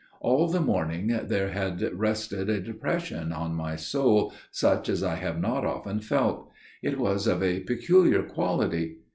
"All 0.19 0.47
the 0.47 0.59
morning 0.61 1.15
there 1.25 1.49
had 1.51 1.79
rested 1.93 2.49
a 2.49 2.59
depression 2.59 3.31
on 3.31 3.53
my 3.53 3.75
soul 3.75 4.33
such 4.49 4.89
as 4.89 5.03
I 5.03 5.13
have 5.13 5.39
not 5.39 5.63
often 5.63 5.99
felt; 5.99 6.49
it 6.81 6.97
was 6.97 7.27
of 7.27 7.43
a 7.43 7.59
peculiar 7.59 8.23
quality. 8.23 8.97